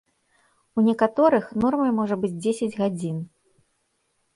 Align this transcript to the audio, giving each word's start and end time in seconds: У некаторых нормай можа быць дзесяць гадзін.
У 0.77 0.83
некаторых 0.87 1.45
нормай 1.67 1.95
можа 2.01 2.15
быць 2.25 2.35
дзесяць 2.43 2.75
гадзін. 2.81 3.25